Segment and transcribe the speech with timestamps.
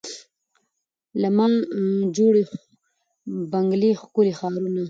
[1.21, 1.45] له ما
[2.17, 2.43] جوړي
[3.51, 4.79] بنګلې ښکلي ښارونه